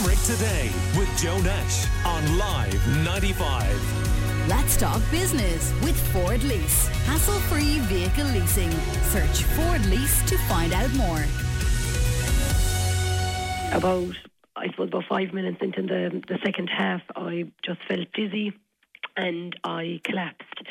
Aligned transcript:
Limerick 0.00 0.18
Today 0.20 0.70
with 0.96 1.08
Joe 1.18 1.38
Nash 1.40 1.86
on 2.06 2.38
Live 2.38 3.04
95. 3.04 4.48
Let's 4.48 4.76
talk 4.76 4.98
business 5.10 5.74
with 5.82 5.98
Ford 6.12 6.42
Lease. 6.42 6.88
Hassle 7.04 7.38
free 7.50 7.80
vehicle 7.80 8.24
leasing. 8.26 8.70
Search 9.10 9.42
Ford 9.42 9.84
Lease 9.86 10.22
to 10.30 10.38
find 10.48 10.72
out 10.72 10.90
more. 10.94 11.22
About, 13.76 14.16
I 14.56 14.70
suppose, 14.70 14.88
about 14.88 15.04
five 15.06 15.34
minutes 15.34 15.58
into 15.60 15.82
the, 15.82 16.22
the 16.28 16.38
second 16.44 16.68
half, 16.68 17.02
I 17.14 17.50
just 17.62 17.80
felt 17.86 18.10
dizzy 18.14 18.54
and 19.18 19.54
I 19.64 20.00
collapsed. 20.04 20.62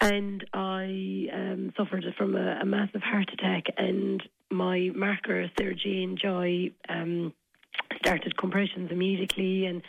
And 0.00 0.42
I 0.54 1.28
um, 1.34 1.72
suffered 1.76 2.04
from 2.16 2.34
a, 2.34 2.60
a, 2.62 2.64
massive 2.64 3.02
heart 3.02 3.30
attack, 3.32 3.64
and 3.76 4.22
my 4.50 4.90
marker, 4.94 5.50
Sarah 5.58 5.74
Jane 5.74 6.16
Joy, 6.20 6.70
um, 6.88 7.32
started 8.04 8.36
compressions 8.36 8.90
immediately. 8.90 9.66
And 9.66 9.82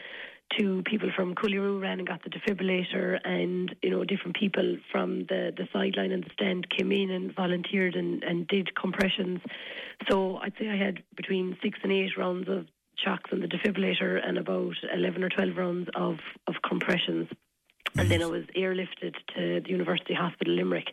two 0.58 0.84
people 0.86 1.10
from 1.16 1.36
Coolyroo 1.36 1.82
ran 1.82 2.00
and 2.00 2.08
got 2.08 2.22
the 2.24 2.30
defibrillator, 2.30 3.20
and 3.24 3.76
you 3.82 3.90
know 3.90 4.04
different 4.04 4.36
people 4.38 4.78
from 4.92 5.26
the 5.26 5.52
the 5.56 5.68
sideline 5.74 6.12
and 6.12 6.24
the 6.24 6.30
stand 6.34 6.70
came 6.70 6.92
in 6.92 7.10
and 7.10 7.36
volunteered 7.36 7.96
and 7.96 8.24
and 8.24 8.48
did 8.48 8.76
compressions. 8.76 9.40
So 10.10 10.38
I'd 10.38 10.54
say 10.60 10.70
I 10.70 10.78
had 10.78 11.04
between 11.16 11.58
six 11.64 11.80
and 11.84 11.92
eight 11.92 12.18
rounds 12.18 12.48
of 12.50 12.68
shocks 13.04 13.30
on 13.34 13.42
the 13.42 13.48
defibrillator 13.48 14.26
and 14.26 14.38
about 14.38 14.76
eleven 14.94 15.24
or 15.24 15.30
twelve 15.30 15.58
rounds 15.58 15.90
of 15.96 16.18
of 16.48 16.56
compressions, 16.68 17.28
and 17.98 18.10
then 18.10 18.22
I 18.22 18.28
was 18.28 18.44
airlifted 18.56 19.16
to 19.36 19.62
the 19.62 19.70
University 19.70 20.14
Hospital 20.14 20.54
Limerick. 20.54 20.90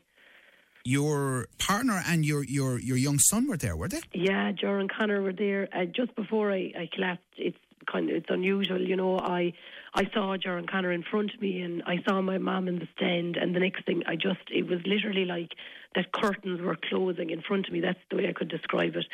Your 0.85 1.47
partner 1.59 2.03
and 2.07 2.25
your, 2.25 2.45
your, 2.45 2.79
your 2.79 2.97
young 2.97 3.19
son 3.19 3.49
were 3.49 3.57
there, 3.57 3.77
were 3.77 3.89
they? 3.89 4.01
Yeah, 4.13 4.53
Joe 4.53 4.79
and 4.79 4.91
Connor 4.91 5.23
were 5.23 5.33
there. 5.33 5.69
Uh, 5.73 5.85
just 5.85 6.15
before 6.17 6.53
I, 6.53 6.73
I 6.77 6.89
collapsed, 6.93 7.23
it's 7.37 7.57
kind 7.91 8.11
of 8.11 8.17
it's 8.17 8.27
unusual, 8.29 8.81
you 8.81 8.97
know. 8.97 9.19
I 9.19 9.53
I 9.95 10.05
saw 10.13 10.37
Jaron 10.37 10.71
Connor 10.71 10.93
in 10.93 11.03
front 11.03 11.35
of 11.35 11.41
me, 11.41 11.61
and 11.61 11.83
I 11.87 11.97
saw 12.09 12.21
my 12.21 12.39
mum 12.39 12.69
in 12.69 12.79
the 12.79 12.89
stand, 12.97 13.37
and 13.37 13.55
the 13.55 13.61
next 13.61 13.85
thing 13.85 14.03
I 14.07 14.15
just 14.17 14.41
it 14.51 14.67
was 14.67 14.81
literally 14.87 15.25
like 15.25 15.51
that 15.95 16.13
curtains 16.13 16.61
were 16.61 16.77
closing 16.89 17.31
in 17.31 17.43
front 17.43 17.67
of 17.67 17.73
me. 17.73 17.81
That's 17.81 17.99
the 18.11 18.17
way 18.17 18.29
I 18.29 18.33
could 18.33 18.49
describe 18.49 18.97
it, 18.97 19.07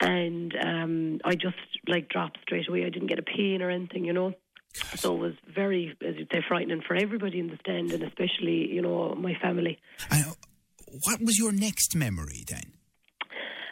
and 0.00 0.54
um, 0.64 1.20
I 1.24 1.34
just 1.34 1.56
like 1.86 2.08
dropped 2.08 2.38
straight 2.42 2.68
away. 2.68 2.84
I 2.84 2.90
didn't 2.90 3.08
get 3.08 3.18
a 3.18 3.22
pain 3.22 3.62
or 3.62 3.70
anything, 3.70 4.04
you 4.04 4.12
know. 4.12 4.34
So 4.96 5.14
it 5.14 5.20
was 5.20 5.34
very, 5.54 5.96
as 6.04 6.16
you 6.16 6.26
say, 6.32 6.42
frightening 6.46 6.82
for 6.82 6.96
everybody 6.96 7.38
in 7.38 7.46
the 7.46 7.58
stand, 7.60 7.92
and 7.92 8.02
especially 8.02 8.68
you 8.72 8.82
know 8.82 9.14
my 9.14 9.34
family. 9.40 9.78
What 11.02 11.20
was 11.20 11.38
your 11.38 11.52
next 11.52 11.94
memory 11.94 12.44
then? 12.48 12.72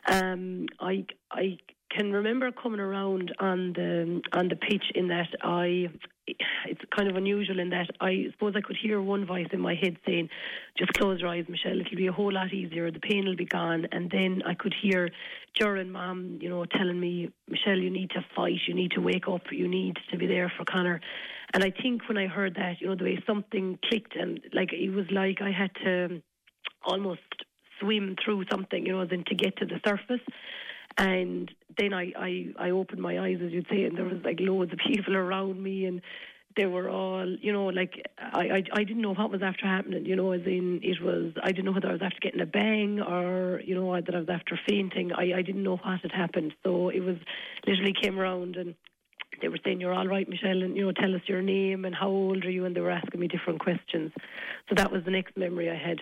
Um, 0.08 0.66
I 0.80 1.06
I 1.30 1.58
can 1.90 2.12
remember 2.12 2.50
coming 2.50 2.80
around 2.80 3.32
on 3.38 3.72
the 3.74 4.20
on 4.32 4.48
the 4.48 4.56
pitch 4.56 4.84
in 4.94 5.08
that 5.08 5.28
I 5.42 5.88
it's 6.26 6.80
kind 6.96 7.10
of 7.10 7.16
unusual 7.16 7.58
in 7.58 7.70
that 7.70 7.88
I 8.00 8.26
suppose 8.32 8.54
I 8.56 8.60
could 8.60 8.76
hear 8.80 9.00
one 9.02 9.26
voice 9.26 9.48
in 9.52 9.60
my 9.60 9.74
head 9.74 9.96
saying, 10.06 10.28
"Just 10.78 10.92
close 10.94 11.20
your 11.20 11.28
eyes, 11.28 11.44
Michelle. 11.48 11.80
It'll 11.80 11.96
be 11.96 12.06
a 12.06 12.12
whole 12.12 12.32
lot 12.32 12.52
easier. 12.52 12.90
The 12.90 13.00
pain 13.00 13.24
will 13.26 13.36
be 13.36 13.44
gone." 13.44 13.86
And 13.92 14.10
then 14.10 14.42
I 14.46 14.54
could 14.54 14.74
hear 14.80 15.10
Ger 15.58 15.76
and 15.76 15.92
Mom, 15.92 16.38
you 16.40 16.48
know, 16.48 16.64
telling 16.64 16.98
me, 16.98 17.30
"Michelle, 17.48 17.78
you 17.78 17.90
need 17.90 18.10
to 18.10 18.24
fight. 18.34 18.60
You 18.66 18.74
need 18.74 18.92
to 18.92 19.00
wake 19.00 19.28
up. 19.28 19.52
You 19.52 19.68
need 19.68 19.98
to 20.10 20.16
be 20.16 20.26
there 20.26 20.52
for 20.56 20.64
Connor." 20.64 21.00
And 21.54 21.62
I 21.62 21.70
think 21.70 22.08
when 22.08 22.16
I 22.16 22.26
heard 22.26 22.54
that, 22.54 22.80
you 22.80 22.86
know, 22.86 22.94
the 22.94 23.04
way 23.04 23.22
something 23.26 23.78
clicked 23.88 24.16
and 24.16 24.40
like 24.52 24.72
it 24.72 24.90
was 24.90 25.06
like 25.10 25.42
I 25.42 25.50
had 25.50 25.70
to 25.84 26.22
almost 26.84 27.20
swim 27.80 28.16
through 28.24 28.44
something, 28.50 28.86
you 28.86 28.92
know, 28.92 29.04
then 29.04 29.24
to 29.26 29.34
get 29.34 29.56
to 29.58 29.66
the 29.66 29.80
surface. 29.86 30.24
And 30.98 31.50
then 31.78 31.92
I, 31.92 32.12
I, 32.16 32.46
I 32.58 32.70
opened 32.70 33.00
my 33.00 33.18
eyes, 33.18 33.38
as 33.44 33.50
you'd 33.50 33.66
say, 33.70 33.84
and 33.84 33.96
there 33.96 34.04
was 34.04 34.22
like 34.24 34.38
loads 34.40 34.72
of 34.72 34.78
people 34.86 35.16
around 35.16 35.62
me, 35.62 35.86
and 35.86 36.02
they 36.56 36.66
were 36.66 36.88
all, 36.88 37.26
you 37.40 37.52
know, 37.52 37.66
like 37.66 38.06
I, 38.18 38.40
I, 38.40 38.62
I 38.72 38.84
didn't 38.84 39.02
know 39.02 39.14
what 39.14 39.30
was 39.30 39.42
after 39.42 39.66
happening, 39.66 40.04
you 40.04 40.16
know, 40.16 40.32
as 40.32 40.42
in 40.44 40.80
it 40.82 41.02
was, 41.02 41.32
I 41.42 41.52
didn't 41.52 41.64
know 41.64 41.72
whether 41.72 41.88
I 41.88 41.92
was 41.92 42.02
after 42.02 42.18
getting 42.20 42.40
a 42.40 42.46
bang 42.46 43.00
or, 43.00 43.60
you 43.64 43.74
know, 43.74 43.94
that 43.94 44.14
I 44.14 44.18
was 44.18 44.28
after 44.28 44.58
fainting. 44.68 45.12
I, 45.12 45.32
I 45.38 45.42
didn't 45.42 45.62
know 45.62 45.76
what 45.76 46.00
had 46.00 46.12
happened. 46.12 46.52
So 46.62 46.90
it 46.90 47.00
was 47.00 47.16
literally 47.66 47.94
came 48.00 48.18
around 48.18 48.56
and 48.56 48.74
they 49.40 49.48
were 49.48 49.58
saying, 49.64 49.80
You're 49.80 49.94
all 49.94 50.06
right, 50.06 50.28
Michelle, 50.28 50.62
and, 50.62 50.76
you 50.76 50.84
know, 50.84 50.92
tell 50.92 51.14
us 51.14 51.22
your 51.26 51.42
name 51.42 51.84
and 51.84 51.94
how 51.94 52.08
old 52.08 52.44
are 52.44 52.50
you? 52.50 52.64
And 52.66 52.76
they 52.76 52.80
were 52.80 52.90
asking 52.90 53.20
me 53.20 53.28
different 53.28 53.60
questions. 53.60 54.12
So 54.68 54.74
that 54.76 54.92
was 54.92 55.04
the 55.04 55.10
next 55.10 55.36
memory 55.36 55.70
I 55.70 55.76
had. 55.76 56.00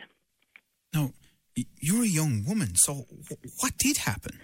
You're 1.81 2.04
a 2.04 2.09
young 2.09 2.44
woman, 2.47 2.76
so 2.76 3.06
what 3.60 3.76
did 3.78 3.98
happen? 3.98 4.41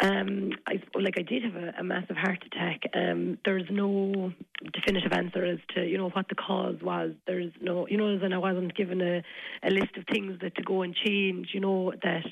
Um, 0.00 0.52
I, 0.64 0.74
like 0.94 1.14
I 1.18 1.22
did 1.22 1.42
have 1.42 1.56
a, 1.56 1.72
a 1.80 1.82
massive 1.82 2.16
heart 2.16 2.44
attack. 2.46 2.82
Um, 2.94 3.38
there's 3.44 3.66
no 3.68 4.32
definitive 4.72 5.12
answer 5.12 5.44
as 5.44 5.58
to 5.74 5.84
you 5.84 5.98
know 5.98 6.10
what 6.10 6.28
the 6.28 6.36
cause 6.36 6.76
was. 6.80 7.14
There's 7.26 7.52
no 7.60 7.88
you 7.88 7.96
know, 7.96 8.06
and 8.06 8.32
I 8.32 8.38
wasn't 8.38 8.76
given 8.76 9.00
a, 9.00 9.22
a 9.64 9.70
list 9.70 9.96
of 9.96 10.04
things 10.12 10.38
that 10.40 10.54
to 10.54 10.62
go 10.62 10.82
and 10.82 10.94
change. 10.94 11.48
You 11.52 11.58
know 11.58 11.92
that 12.00 12.26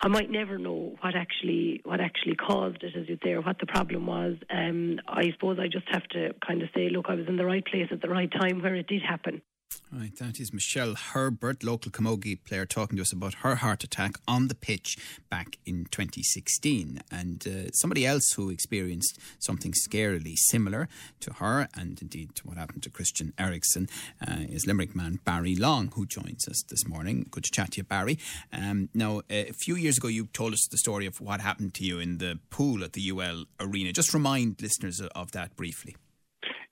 I 0.00 0.08
might 0.08 0.30
never 0.30 0.56
know 0.56 0.96
what 1.02 1.14
actually 1.14 1.82
what 1.84 2.00
actually 2.00 2.36
caused 2.36 2.82
it, 2.82 2.96
as 2.96 3.10
you 3.10 3.18
say, 3.22 3.32
or 3.32 3.42
what 3.42 3.58
the 3.58 3.66
problem 3.66 4.06
was. 4.06 4.36
Um, 4.48 5.00
I 5.06 5.32
suppose 5.32 5.58
I 5.60 5.66
just 5.66 5.88
have 5.90 6.04
to 6.12 6.30
kind 6.46 6.62
of 6.62 6.70
say, 6.74 6.88
look, 6.88 7.06
I 7.10 7.14
was 7.14 7.28
in 7.28 7.36
the 7.36 7.44
right 7.44 7.64
place 7.64 7.88
at 7.90 8.00
the 8.00 8.08
right 8.08 8.30
time 8.32 8.62
where 8.62 8.74
it 8.74 8.86
did 8.86 9.02
happen. 9.02 9.42
Right, 9.92 10.14
that 10.18 10.38
is 10.38 10.52
Michelle 10.52 10.94
Herbert, 10.94 11.64
local 11.64 11.90
camogie 11.90 12.38
player, 12.44 12.64
talking 12.64 12.94
to 12.96 13.02
us 13.02 13.12
about 13.12 13.34
her 13.34 13.56
heart 13.56 13.82
attack 13.82 14.18
on 14.28 14.46
the 14.46 14.54
pitch 14.54 14.96
back 15.28 15.58
in 15.66 15.86
2016. 15.90 17.00
And 17.10 17.44
uh, 17.44 17.70
somebody 17.72 18.06
else 18.06 18.32
who 18.34 18.50
experienced 18.50 19.18
something 19.40 19.72
scarily 19.72 20.34
similar 20.36 20.88
to 21.20 21.32
her, 21.34 21.68
and 21.74 22.00
indeed 22.00 22.36
to 22.36 22.46
what 22.46 22.56
happened 22.56 22.84
to 22.84 22.90
Christian 22.90 23.32
Eriksen, 23.36 23.88
uh, 24.24 24.44
is 24.48 24.64
Limerick 24.64 24.94
man 24.94 25.18
Barry 25.24 25.56
Long, 25.56 25.90
who 25.96 26.06
joins 26.06 26.46
us 26.46 26.62
this 26.68 26.86
morning. 26.86 27.26
Good 27.28 27.44
to 27.44 27.50
chat 27.50 27.72
to 27.72 27.78
you, 27.78 27.84
Barry. 27.84 28.16
Um, 28.52 28.90
now, 28.94 29.22
a 29.28 29.50
few 29.52 29.74
years 29.74 29.98
ago, 29.98 30.06
you 30.06 30.26
told 30.26 30.52
us 30.52 30.68
the 30.70 30.78
story 30.78 31.06
of 31.06 31.20
what 31.20 31.40
happened 31.40 31.74
to 31.74 31.84
you 31.84 31.98
in 31.98 32.18
the 32.18 32.38
pool 32.50 32.84
at 32.84 32.92
the 32.92 33.10
UL 33.10 33.46
Arena. 33.58 33.92
Just 33.92 34.14
remind 34.14 34.62
listeners 34.62 35.00
of 35.00 35.32
that 35.32 35.56
briefly. 35.56 35.96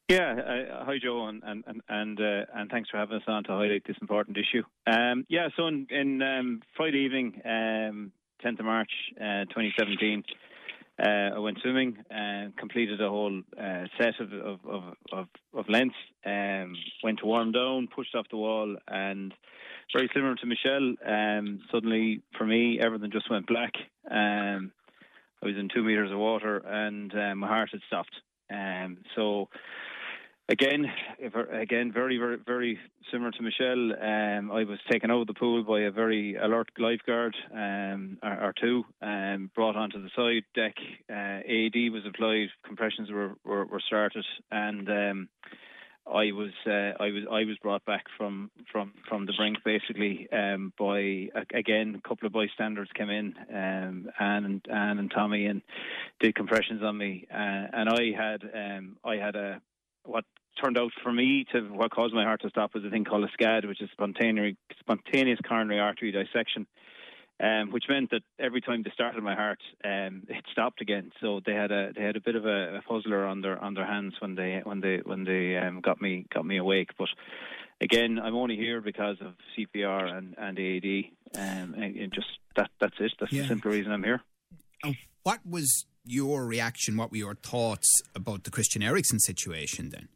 Yeah, 0.08 0.32
uh, 0.32 0.84
hi 0.86 0.96
Joe, 1.02 1.26
uh, 1.26 1.30
and 1.44 2.70
thanks 2.70 2.88
for 2.88 2.96
having 2.96 3.18
us 3.18 3.24
on 3.28 3.44
to 3.44 3.50
highlight 3.50 3.86
this 3.86 3.98
important 4.00 4.38
issue. 4.38 4.62
Um, 4.86 5.26
yeah, 5.28 5.48
so 5.54 5.66
in, 5.66 5.86
in 5.90 6.22
um, 6.22 6.62
Friday 6.78 7.00
evening, 7.00 7.42
um, 7.44 8.10
10th 8.42 8.58
of 8.58 8.64
March, 8.64 8.90
uh, 9.20 9.44
2017, 9.52 10.24
uh, 10.98 11.06
I 11.36 11.38
went 11.38 11.58
swimming 11.60 11.98
and 12.08 12.56
completed 12.56 13.02
a 13.02 13.08
whole 13.10 13.42
set 14.00 14.14
of 14.18 15.66
lengths. 15.68 15.96
Um, 16.24 16.74
went 17.04 17.18
to 17.18 17.26
warm 17.26 17.52
down, 17.52 17.88
pushed 17.94 18.14
off 18.14 18.30
the 18.30 18.38
wall, 18.38 18.76
and 18.88 19.34
very 19.92 20.08
similar 20.14 20.36
to 20.36 20.46
Michelle. 20.46 20.94
Um, 21.06 21.60
suddenly, 21.70 22.22
for 22.38 22.46
me, 22.46 22.80
everything 22.80 23.10
just 23.10 23.30
went 23.30 23.46
black. 23.46 23.74
Um, 24.10 24.72
I 25.42 25.46
was 25.46 25.56
in 25.58 25.68
two 25.68 25.84
meters 25.84 26.10
of 26.10 26.18
water, 26.18 26.56
and 26.66 27.12
my 27.38 27.46
heart 27.46 27.68
had 27.72 27.82
stopped. 27.86 28.14
Um, 28.50 28.98
so 29.14 29.50
Again, 30.50 30.90
again, 31.52 31.92
very, 31.92 32.16
very, 32.16 32.38
very 32.46 32.78
similar 33.12 33.30
to 33.32 33.42
Michelle. 33.42 33.92
Um, 33.92 34.50
I 34.50 34.64
was 34.64 34.78
taken 34.90 35.10
out 35.10 35.20
of 35.20 35.26
the 35.26 35.34
pool 35.34 35.62
by 35.62 35.80
a 35.80 35.90
very 35.90 36.36
alert 36.36 36.70
lifeguard 36.78 37.36
um, 37.52 38.16
or, 38.22 38.44
or, 38.44 38.54
two, 38.58 38.84
um, 39.02 39.50
brought 39.54 39.76
onto 39.76 40.02
the 40.02 40.08
side 40.16 40.44
deck. 40.54 40.74
Uh, 41.10 41.40
AED 41.46 41.92
was 41.92 42.04
applied, 42.06 42.48
compressions 42.64 43.10
were, 43.10 43.34
were, 43.44 43.66
were 43.66 43.82
started, 43.86 44.24
and 44.50 44.88
um, 44.88 45.28
I 46.06 46.32
was 46.32 46.52
uh, 46.66 46.96
I 46.98 47.10
was 47.10 47.24
I 47.30 47.44
was 47.44 47.58
brought 47.62 47.84
back 47.84 48.06
from 48.16 48.50
from 48.72 48.94
from 49.06 49.26
the 49.26 49.34
brink 49.36 49.58
basically 49.62 50.26
um, 50.32 50.72
by 50.78 51.28
again 51.52 52.00
a 52.02 52.08
couple 52.08 52.26
of 52.26 52.32
bystanders 52.32 52.88
came 52.94 53.10
in 53.10 53.34
um, 53.52 54.08
Anne 54.18 54.46
and 54.46 54.66
Anne 54.72 54.98
and 54.98 55.10
Tommy 55.10 55.44
and 55.44 55.60
did 56.20 56.34
compressions 56.34 56.82
on 56.82 56.96
me 56.96 57.26
uh, 57.30 57.36
and 57.36 57.90
I 57.90 58.12
had 58.16 58.42
um, 58.54 58.96
I 59.04 59.16
had 59.16 59.36
a 59.36 59.60
what 60.04 60.24
turned 60.62 60.78
out 60.78 60.92
for 61.02 61.12
me 61.12 61.46
to 61.52 61.60
what 61.62 61.90
caused 61.90 62.14
my 62.14 62.24
heart 62.24 62.42
to 62.42 62.50
stop 62.50 62.74
was 62.74 62.84
a 62.84 62.90
thing 62.90 63.04
called 63.04 63.24
a 63.24 63.42
SCAD, 63.42 63.66
which 63.66 63.80
is 63.80 63.90
spontaneous 63.92 64.56
spontaneous 64.80 65.38
coronary 65.46 65.80
artery 65.80 66.12
dissection. 66.12 66.66
Um, 67.40 67.70
which 67.70 67.84
meant 67.88 68.10
that 68.10 68.22
every 68.40 68.60
time 68.60 68.82
they 68.82 68.90
started 68.90 69.22
my 69.22 69.36
heart, 69.36 69.60
um, 69.84 70.24
it 70.28 70.44
stopped 70.50 70.80
again. 70.80 71.12
So 71.20 71.40
they 71.46 71.54
had 71.54 71.70
a 71.70 71.92
they 71.94 72.02
had 72.02 72.16
a 72.16 72.20
bit 72.20 72.34
of 72.34 72.46
a, 72.46 72.78
a 72.78 72.82
puzzler 72.82 73.24
on 73.24 73.42
their 73.42 73.56
on 73.62 73.74
their 73.74 73.86
hands 73.86 74.14
when 74.18 74.34
they 74.34 74.60
when 74.64 74.80
they 74.80 75.02
when 75.04 75.22
they 75.22 75.56
um, 75.56 75.80
got 75.80 76.02
me 76.02 76.26
got 76.34 76.44
me 76.44 76.56
awake. 76.56 76.90
But 76.98 77.06
again, 77.80 78.18
I'm 78.18 78.34
only 78.34 78.56
here 78.56 78.80
because 78.80 79.18
of 79.20 79.34
CPR 79.56 80.12
and 80.18 80.34
and 80.36 80.58
AED. 80.58 81.12
Um, 81.36 81.74
and 81.74 82.12
just 82.12 82.26
that 82.56 82.70
that's 82.80 82.96
it. 82.98 83.12
That's 83.20 83.32
yeah. 83.32 83.42
the 83.42 83.48
simple 83.48 83.70
reason 83.70 83.92
I'm 83.92 84.02
here. 84.02 84.20
what 85.22 85.38
was 85.48 85.86
your 86.04 86.44
reaction? 86.44 86.96
What 86.96 87.12
were 87.12 87.18
your 87.18 87.36
thoughts 87.36 87.88
about 88.16 88.42
the 88.42 88.50
Christian 88.50 88.82
Eriksen 88.82 89.20
situation 89.20 89.90
then? 89.90 90.08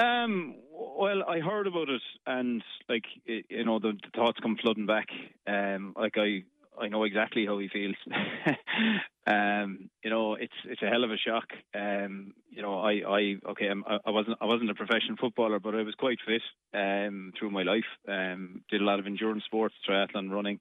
Um, 0.00 0.56
well, 0.72 1.24
I 1.28 1.40
heard 1.40 1.66
about 1.66 1.88
it, 1.88 2.02
and 2.26 2.62
like 2.88 3.04
you 3.24 3.64
know, 3.64 3.78
the, 3.78 3.92
the 3.92 4.10
thoughts 4.14 4.38
come 4.40 4.56
flooding 4.60 4.86
back. 4.86 5.06
Um, 5.46 5.94
like 5.96 6.14
I, 6.16 6.44
I 6.80 6.88
know 6.88 7.04
exactly 7.04 7.46
how 7.46 7.58
he 7.58 7.68
feels. 7.68 7.96
um, 9.26 9.90
you 10.04 10.10
know, 10.10 10.34
it's 10.34 10.52
it's 10.64 10.82
a 10.82 10.86
hell 10.88 11.04
of 11.04 11.10
a 11.10 11.16
shock. 11.16 11.48
Um, 11.74 12.34
you 12.50 12.62
know, 12.62 12.78
I, 12.80 12.92
I 13.06 13.36
okay, 13.50 13.66
I'm, 13.68 13.84
I 13.86 14.10
wasn't 14.10 14.38
I 14.40 14.44
wasn't 14.46 14.70
a 14.70 14.74
professional 14.74 15.16
footballer, 15.20 15.58
but 15.58 15.74
I 15.74 15.82
was 15.82 15.94
quite 15.94 16.18
fit 16.26 16.42
um, 16.74 17.32
through 17.38 17.50
my 17.50 17.62
life. 17.62 17.88
Um, 18.06 18.62
did 18.70 18.80
a 18.80 18.84
lot 18.84 19.00
of 19.00 19.06
endurance 19.06 19.44
sports, 19.44 19.74
triathlon, 19.88 20.30
running. 20.30 20.60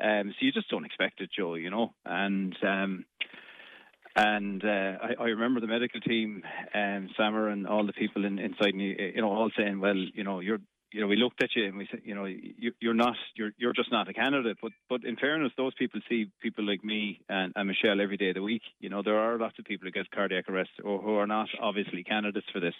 Um, 0.00 0.30
so 0.30 0.46
you 0.46 0.52
just 0.52 0.70
don't 0.70 0.86
expect 0.86 1.20
it, 1.20 1.30
Joe. 1.36 1.54
You 1.54 1.70
know, 1.70 1.94
and 2.04 2.56
um, 2.62 3.04
and 4.14 4.64
uh, 4.64 4.98
I, 5.02 5.14
I 5.18 5.24
remember 5.28 5.60
the 5.60 5.66
medical 5.66 6.00
team, 6.00 6.42
um, 6.74 7.08
Sammer, 7.16 7.48
and 7.48 7.66
all 7.66 7.86
the 7.86 7.92
people 7.92 8.24
in, 8.24 8.38
inside 8.38 8.74
me, 8.74 8.96
you 9.14 9.22
know, 9.22 9.30
all 9.30 9.50
saying, 9.56 9.80
"Well, 9.80 9.96
you 9.96 10.24
know, 10.24 10.40
you're 10.40 10.58
you 10.92 11.00
know, 11.00 11.06
we 11.06 11.16
looked 11.16 11.42
at 11.42 11.50
you 11.56 11.66
and 11.66 11.76
we 11.76 11.88
said, 11.90 12.00
you 12.04 12.14
know, 12.14 12.26
you, 12.26 12.72
you're 12.80 12.94
not, 12.94 13.14
you're, 13.34 13.52
you're 13.56 13.72
just 13.72 13.90
not 13.90 14.08
a 14.08 14.12
candidate. 14.12 14.58
But, 14.60 14.72
but 14.88 15.04
in 15.04 15.16
fairness, 15.16 15.52
those 15.56 15.74
people 15.74 16.00
see 16.08 16.30
people 16.40 16.64
like 16.66 16.84
me 16.84 17.20
and, 17.28 17.52
and 17.56 17.68
Michelle 17.68 18.00
every 18.00 18.16
day 18.16 18.28
of 18.28 18.34
the 18.34 18.42
week. 18.42 18.62
You 18.78 18.90
know, 18.90 19.02
there 19.02 19.18
are 19.18 19.38
lots 19.38 19.58
of 19.58 19.64
people 19.64 19.86
who 19.86 19.92
get 19.92 20.10
cardiac 20.10 20.48
arrest 20.48 20.70
or 20.84 21.00
who 21.00 21.14
are 21.14 21.26
not 21.26 21.48
obviously 21.60 22.04
candidates 22.04 22.46
for 22.52 22.60
this. 22.60 22.74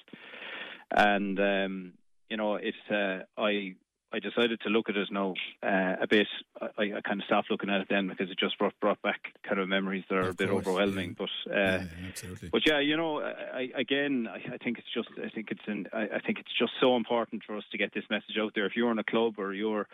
And, 0.95 1.39
um, 1.41 1.93
you 2.29 2.37
know, 2.37 2.57
it's, 2.57 2.77
uh, 2.91 3.25
I, 3.41 3.75
I 4.13 4.19
decided 4.19 4.61
to 4.61 4.69
look 4.69 4.89
at 4.89 4.97
it 4.97 5.09
now 5.11 5.35
uh, 5.63 5.97
a 6.01 6.07
bit. 6.07 6.27
I, 6.61 6.93
I, 6.97 7.01
kind 7.01 7.21
of 7.21 7.25
stopped 7.25 7.51
looking 7.51 7.71
at 7.71 7.81
it 7.81 7.87
then 7.89 8.09
because 8.09 8.31
it 8.31 8.39
just 8.39 8.59
brought, 8.59 8.79
brought 8.81 9.01
back 9.01 9.33
kind 9.43 9.59
of 9.59 9.69
memories 9.69 10.05
that 10.09 10.17
are 10.17 10.21
Of 10.21 10.29
a 10.31 10.35
bit 10.35 10.51
course, 10.51 10.67
overwhelming. 10.67 11.17
yeah. 11.19 11.27
But 11.47 11.51
uh, 11.51 11.57
Yeah, 11.57 11.85
absolutely. 12.09 12.49
but 12.51 12.67
yeah, 12.67 12.81
you 12.81 12.97
know, 12.97 13.23
I, 13.23 13.71
again, 13.75 14.29
I, 14.31 14.55
I 14.55 14.59
think 14.59 14.79
it's 14.79 14.93
just, 14.95 15.09
I 15.19 15.29
think 15.31 15.51
it's, 15.51 15.67
an, 15.67 15.87
I, 15.93 16.03
I 16.17 16.21
think 16.21 16.39
it's 16.39 16.53
just 16.59 16.73
so 16.81 16.97
important 16.97 17.43
for 17.47 17.57
us 17.57 17.65
to 17.73 17.79
get 17.79 17.95
this 17.95 18.05
message 18.11 18.37
out 18.41 18.53
there. 18.55 18.67
If 18.67 18.77
you're 18.77 18.91
in 18.93 18.99
a 18.99 19.05
club 19.05 19.35
or 19.39 19.55
you're 19.55 19.87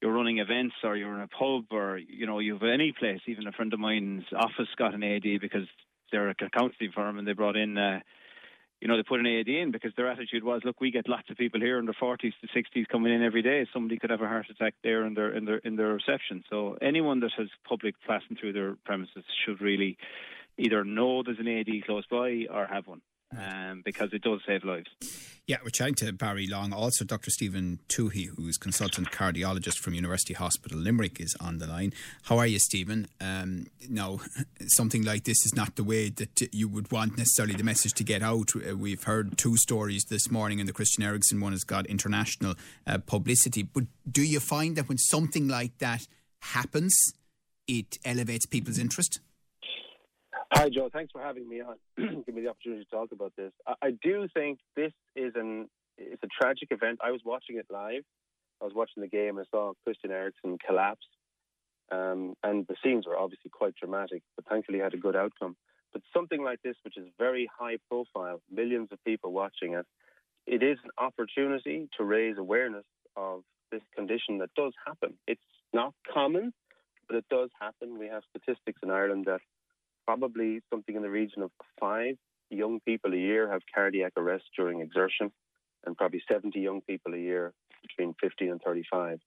you're 0.00 0.12
running 0.12 0.38
events 0.38 0.76
or 0.84 0.96
you're 0.96 1.12
in 1.14 1.20
a 1.22 1.26
pub 1.26 1.64
or 1.72 1.98
you 1.98 2.26
know 2.26 2.38
you've 2.38 2.62
any 2.62 2.92
place, 2.92 3.20
even 3.26 3.48
a 3.48 3.52
friend 3.52 3.72
of 3.72 3.80
mine's 3.80 4.22
office 4.32 4.68
got 4.76 4.94
an 4.94 5.02
AED 5.02 5.40
because 5.40 5.66
they're 6.12 6.28
a 6.28 6.34
counselling 6.34 6.92
firm 6.94 7.18
and 7.18 7.26
they 7.26 7.32
brought 7.32 7.56
in. 7.56 7.76
Uh, 7.76 7.98
you 8.80 8.86
know, 8.86 8.96
they 8.96 9.02
put 9.02 9.20
an 9.20 9.26
AED 9.26 9.48
in 9.48 9.70
because 9.72 9.92
their 9.96 10.08
attitude 10.08 10.44
was, 10.44 10.62
look, 10.64 10.80
we 10.80 10.90
get 10.90 11.08
lots 11.08 11.28
of 11.30 11.36
people 11.36 11.60
here 11.60 11.78
in 11.78 11.86
their 11.86 11.96
40s 12.00 12.32
to 12.40 12.46
60s 12.46 12.86
coming 12.88 13.12
in 13.12 13.22
every 13.22 13.42
day. 13.42 13.66
Somebody 13.72 13.98
could 13.98 14.10
have 14.10 14.20
a 14.20 14.28
heart 14.28 14.46
attack 14.50 14.74
there 14.84 15.04
in 15.04 15.14
their 15.14 15.30
in 15.34 15.44
their 15.44 15.58
in 15.58 15.76
their 15.76 15.94
reception. 15.94 16.44
So 16.48 16.78
anyone 16.80 17.20
that 17.20 17.32
has 17.36 17.48
public 17.68 17.96
passing 18.06 18.36
through 18.36 18.52
their 18.52 18.76
premises 18.84 19.24
should 19.44 19.60
really 19.60 19.98
either 20.58 20.84
know 20.84 21.22
there's 21.22 21.38
an 21.38 21.48
AED 21.48 21.86
close 21.86 22.04
by 22.10 22.46
or 22.50 22.66
have 22.66 22.86
one, 22.86 23.00
um, 23.36 23.82
because 23.84 24.12
it 24.12 24.22
does 24.22 24.40
save 24.46 24.64
lives. 24.64 24.88
Yeah, 25.46 25.56
we're 25.64 25.70
chatting 25.70 25.94
to 25.96 26.12
Barry 26.12 26.46
Long. 26.46 26.74
Also, 26.74 27.06
Dr. 27.06 27.30
Stephen 27.30 27.78
Toohey, 27.88 28.28
who's 28.36 28.58
consultant 28.58 29.10
cardiologist 29.10 29.78
from 29.78 29.94
University 29.94 30.34
Hospital 30.34 30.78
Limerick, 30.78 31.20
is 31.20 31.34
on 31.40 31.56
the 31.56 31.66
line. 31.66 31.94
How 32.24 32.36
are 32.36 32.46
you, 32.46 32.58
Stephen? 32.58 33.06
Um, 33.18 33.66
now, 33.88 34.20
something 34.66 35.04
like 35.04 35.24
this 35.24 35.46
is 35.46 35.54
not 35.54 35.76
the 35.76 35.84
way 35.84 36.10
that 36.10 36.54
you 36.54 36.68
would 36.68 36.92
want 36.92 37.16
necessarily 37.16 37.54
the 37.54 37.64
message 37.64 37.94
to 37.94 38.04
get 38.04 38.22
out. 38.22 38.52
Uh, 38.56 38.76
We've 38.76 39.02
heard 39.02 39.38
two 39.38 39.56
stories 39.56 40.04
this 40.10 40.30
morning, 40.30 40.60
and 40.60 40.68
the 40.68 40.74
Christian 40.74 41.02
Eriksen 41.02 41.40
one 41.40 41.52
has 41.52 41.64
got 41.64 41.86
international 41.86 42.54
uh, 42.86 42.98
publicity. 42.98 43.62
But 43.62 43.84
do 44.10 44.22
you 44.22 44.40
find 44.40 44.76
that 44.76 44.88
when 44.88 44.98
something 44.98 45.48
like 45.48 45.78
that 45.78 46.06
happens, 46.40 46.94
it 47.66 47.98
elevates 48.04 48.44
people's 48.44 48.78
interest? 48.78 49.20
Hi, 50.52 50.70
Joe. 50.70 50.88
Thanks 50.90 51.12
for 51.12 51.20
having 51.20 51.46
me 51.48 51.60
on. 51.60 51.76
Give 51.96 52.34
me 52.34 52.42
the 52.42 52.48
opportunity 52.48 52.84
to 52.84 52.90
talk 52.90 53.12
about 53.12 53.32
this. 53.36 53.52
I, 53.66 53.74
I 53.82 53.90
do 54.02 54.26
think 54.32 54.58
this 54.76 54.92
is 55.14 55.32
an 55.36 55.68
it's 55.98 56.22
a 56.22 56.28
tragic 56.40 56.68
event. 56.70 57.00
I 57.02 57.10
was 57.10 57.20
watching 57.24 57.58
it 57.58 57.66
live. 57.70 58.02
I 58.60 58.64
was 58.64 58.72
watching 58.74 59.02
the 59.02 59.08
game 59.08 59.36
and 59.36 59.40
I 59.40 59.56
saw 59.56 59.72
Christian 59.84 60.10
Eriksen 60.10 60.56
collapse, 60.66 61.06
um, 61.92 62.34
and 62.42 62.66
the 62.66 62.76
scenes 62.82 63.06
were 63.06 63.16
obviously 63.18 63.50
quite 63.50 63.74
dramatic. 63.76 64.22
But 64.36 64.46
thankfully, 64.48 64.78
had 64.78 64.94
a 64.94 64.98
good 64.98 65.16
outcome. 65.16 65.56
But 65.92 66.02
something 66.14 66.42
like 66.42 66.60
this, 66.62 66.76
which 66.82 66.96
is 66.96 67.06
very 67.18 67.48
high 67.58 67.76
profile, 67.88 68.40
millions 68.50 68.88
of 68.90 69.02
people 69.04 69.32
watching 69.32 69.74
it, 69.74 69.86
it 70.46 70.62
is 70.62 70.78
an 70.82 70.90
opportunity 70.98 71.88
to 71.98 72.04
raise 72.04 72.38
awareness 72.38 72.84
of 73.16 73.42
this 73.70 73.82
condition 73.94 74.38
that 74.38 74.50
does 74.54 74.72
happen. 74.86 75.14
It's 75.26 75.40
not 75.74 75.92
common, 76.12 76.52
but 77.06 77.16
it 77.16 77.24
does 77.30 77.50
happen. 77.60 77.98
We 77.98 78.06
have 78.06 78.22
statistics 78.30 78.80
in 78.82 78.90
Ireland 78.90 79.26
that 79.26 79.40
probably 80.08 80.60
something 80.70 80.96
in 80.96 81.02
the 81.02 81.10
region 81.10 81.42
of 81.42 81.50
five 81.78 82.16
young 82.48 82.80
people 82.86 83.12
a 83.12 83.16
year 83.18 83.52
have 83.52 83.60
cardiac 83.74 84.12
arrest 84.16 84.44
during 84.56 84.80
exertion, 84.80 85.30
and 85.84 85.98
probably 85.98 86.22
70 86.32 86.58
young 86.58 86.80
people 86.88 87.12
a 87.12 87.18
year 87.18 87.52
between 87.82 88.14
15 88.22 88.52
and 88.52 88.60
35 88.64 89.18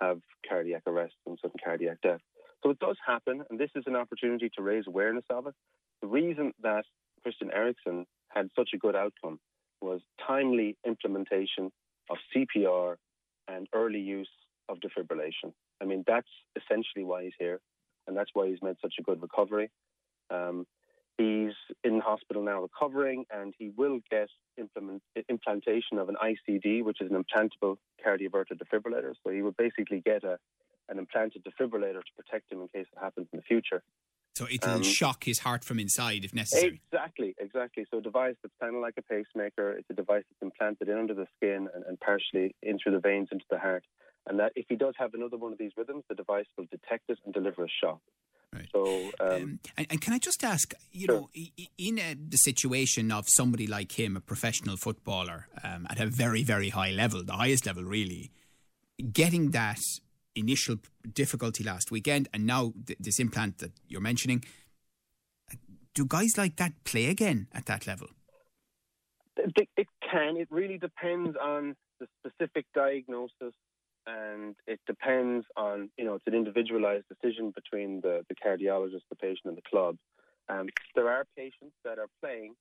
have 0.00 0.20
cardiac 0.48 0.82
arrest 0.86 1.14
and 1.26 1.36
sudden 1.42 1.56
cardiac 1.64 2.00
death. 2.02 2.20
So 2.62 2.70
it 2.70 2.78
does 2.78 2.96
happen, 3.04 3.42
and 3.50 3.58
this 3.58 3.70
is 3.74 3.82
an 3.88 3.96
opportunity 3.96 4.48
to 4.54 4.62
raise 4.62 4.84
awareness 4.86 5.24
of 5.28 5.48
it. 5.48 5.54
The 6.02 6.06
reason 6.06 6.52
that 6.62 6.84
Christian 7.24 7.50
Eriksen 7.52 8.06
had 8.28 8.46
such 8.56 8.70
a 8.74 8.78
good 8.78 8.94
outcome 8.94 9.40
was 9.80 10.02
timely 10.24 10.76
implementation 10.86 11.72
of 12.10 12.16
CPR 12.32 12.94
and 13.48 13.66
early 13.74 14.00
use 14.00 14.30
of 14.68 14.78
defibrillation. 14.78 15.52
I 15.82 15.84
mean, 15.84 16.04
that's 16.06 16.30
essentially 16.54 17.04
why 17.04 17.24
he's 17.24 17.32
here, 17.40 17.58
and 18.06 18.16
that's 18.16 18.30
why 18.34 18.46
he's 18.46 18.62
made 18.62 18.76
such 18.80 18.94
a 19.00 19.02
good 19.02 19.20
recovery. 19.20 19.70
Um, 20.30 20.66
he's 21.16 21.52
in 21.84 22.00
hospital 22.00 22.42
now 22.42 22.62
recovering, 22.62 23.24
and 23.30 23.54
he 23.58 23.70
will 23.76 24.00
get 24.10 24.28
implement, 24.56 25.02
implantation 25.28 25.98
of 25.98 26.08
an 26.08 26.16
ICD, 26.22 26.84
which 26.84 27.00
is 27.00 27.10
an 27.10 27.22
implantable 27.22 27.76
cardioverter 28.04 28.52
defibrillator. 28.52 29.14
So 29.24 29.30
he 29.30 29.42
will 29.42 29.52
basically 29.52 30.00
get 30.00 30.24
a, 30.24 30.38
an 30.88 30.98
implanted 30.98 31.44
defibrillator 31.44 32.00
to 32.00 32.12
protect 32.16 32.52
him 32.52 32.60
in 32.60 32.68
case 32.68 32.86
it 32.92 32.98
happens 33.00 33.28
in 33.32 33.38
the 33.38 33.42
future. 33.42 33.82
So 34.36 34.46
it'll 34.48 34.70
Um, 34.70 34.82
shock 34.84 35.24
his 35.24 35.40
heart 35.40 35.64
from 35.64 35.80
inside 35.80 36.24
if 36.24 36.32
necessary. 36.32 36.80
Exactly, 36.92 37.34
exactly. 37.38 37.86
So 37.90 37.98
a 37.98 38.00
device 38.00 38.36
that's 38.40 38.54
kind 38.60 38.76
of 38.76 38.80
like 38.80 38.94
a 38.96 39.02
pacemaker. 39.02 39.72
It's 39.72 39.90
a 39.90 39.94
device 39.94 40.22
that's 40.30 40.42
implanted 40.42 40.88
in 40.88 40.96
under 40.96 41.14
the 41.14 41.26
skin 41.36 41.68
and, 41.74 41.84
and 41.84 41.98
partially 41.98 42.54
in 42.62 42.78
through 42.78 42.92
the 42.92 43.00
veins 43.00 43.30
into 43.32 43.44
the 43.50 43.58
heart. 43.58 43.84
And 44.28 44.38
that 44.38 44.52
if 44.54 44.66
he 44.68 44.76
does 44.76 44.94
have 44.96 45.14
another 45.14 45.38
one 45.38 45.52
of 45.52 45.58
these 45.58 45.72
rhythms, 45.76 46.04
the 46.08 46.14
device 46.14 46.46
will 46.56 46.66
detect 46.70 47.04
it 47.08 47.18
and 47.24 47.34
deliver 47.34 47.64
a 47.64 47.68
shock. 47.82 48.00
Right. 48.52 48.68
So 48.72 49.10
um, 49.20 49.30
Um, 49.30 49.60
and, 49.76 49.86
and 49.90 50.00
can 50.00 50.12
I 50.12 50.18
just 50.18 50.42
ask, 50.42 50.72
you 50.90 51.06
Sure. 51.06 51.14
know, 51.14 51.30
in 51.76 51.98
a, 51.98 52.14
the 52.14 52.38
situation 52.38 53.12
of 53.12 53.24
somebody 53.28 53.66
like 53.66 53.92
him, 53.92 54.16
a 54.16 54.20
professional 54.20 54.76
footballer 54.76 55.48
um, 55.62 55.86
at 55.90 56.00
a 56.00 56.06
very, 56.06 56.42
very 56.42 56.70
high 56.70 56.90
level, 56.90 57.22
the 57.22 57.34
highest 57.34 57.66
level 57.66 57.84
really, 57.84 58.30
getting 59.12 59.50
that 59.50 59.80
initial 60.34 60.76
difficulty 61.12 61.62
last 61.64 61.90
weekend 61.90 62.28
and 62.32 62.46
now 62.46 62.72
th- 62.86 62.98
this 62.98 63.18
implant 63.18 63.58
that 63.58 63.72
you're 63.86 64.00
mentioning, 64.00 64.44
do 65.94 66.06
guys 66.06 66.38
like 66.38 66.56
that 66.56 66.72
play 66.84 67.06
again 67.06 67.48
at 67.52 67.66
that 67.66 67.86
level? 67.86 68.08
It, 69.36 69.68
it 69.76 69.88
can. 70.10 70.36
It 70.36 70.48
really 70.50 70.78
depends 70.78 71.36
on 71.36 71.76
the 72.00 72.06
specific 72.18 72.66
diagnosis, 72.74 73.54
and 74.08 74.54
it 74.66 74.80
depends 74.86 75.46
on 75.56 75.90
you 75.98 76.04
know 76.04 76.14
it's 76.14 76.26
an 76.26 76.34
individualized 76.34 77.04
decision 77.08 77.52
between 77.54 78.00
the, 78.00 78.24
the 78.28 78.34
cardiologist, 78.34 79.02
the 79.10 79.16
patient, 79.16 79.44
and 79.46 79.56
the 79.56 79.62
club. 79.70 79.96
Um, 80.48 80.68
there 80.94 81.08
are 81.10 81.24
patients 81.36 81.74
that 81.84 81.98
are 81.98 82.08
playing 82.22 82.54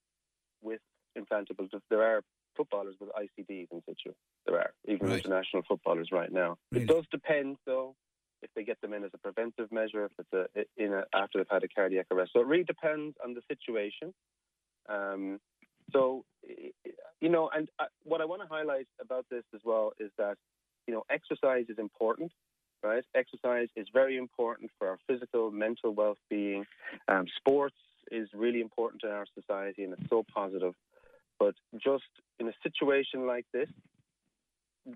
with 0.62 0.82
implantable. 1.18 1.68
There 1.90 2.04
are 2.04 2.22
footballers 2.56 2.96
with 3.00 3.10
ICDs 3.12 3.68
in 3.72 3.82
situ. 3.88 4.14
There 4.46 4.58
are 4.58 4.72
even 4.88 5.08
Right. 5.08 5.24
international 5.24 5.64
footballers 5.68 6.10
right 6.12 6.32
now. 6.32 6.58
Really? 6.72 6.84
It 6.84 6.88
does 6.90 7.06
depend 7.12 7.58
though 7.66 7.96
if 8.42 8.50
they 8.56 8.64
get 8.64 8.80
them 8.82 8.94
in 8.94 9.04
as 9.04 9.12
a 9.14 9.18
preventive 9.18 9.72
measure, 9.72 10.06
if 10.06 10.12
it's 10.20 10.34
a, 10.34 10.84
in 10.84 10.94
a, 10.94 11.04
after 11.14 11.40
they've 11.40 11.48
had 11.50 11.64
a 11.64 11.68
cardiac 11.68 12.06
arrest. 12.12 12.32
So 12.34 12.42
it 12.42 12.48
really 12.48 12.64
depends 12.66 13.16
on 13.24 13.34
the 13.34 13.42
situation. 13.48 14.14
Um, 14.90 15.40
so, 15.92 16.24
i- 16.48 16.72
i- 16.86 16.92
you 17.20 17.30
know, 17.30 17.50
and 17.56 17.68
uh, 17.80 17.86
what 18.04 18.22
I 18.22 18.26
want 18.26 18.42
to 18.44 18.48
highlight 18.48 18.88
about 19.02 19.26
this 19.32 19.44
as 19.56 19.62
well 19.64 19.94
is 20.00 20.12
that, 20.20 20.38
you 20.88 20.94
know, 20.94 21.04
exercise 21.10 21.66
is 21.70 21.78
important, 21.78 22.32
right? 22.82 23.04
Exercise 23.14 23.68
is 23.76 23.88
very 23.94 24.18
important 24.18 24.72
for 24.80 24.88
our 24.88 24.98
physical, 25.08 25.52
mental 25.52 25.94
well 25.94 26.18
being. 26.30 26.66
Um, 27.08 27.26
sports 27.36 27.76
is 28.12 28.30
really 28.34 28.62
important 28.62 29.04
in 29.04 29.10
our 29.10 29.26
society 29.36 29.84
and 29.84 29.94
it's 29.94 30.10
so 30.10 30.24
positive. 30.34 30.74
But 31.40 31.56
just 31.76 32.06
in 32.40 32.48
a 32.48 32.54
situation 32.64 33.28
like 33.28 33.46
this, 33.54 33.70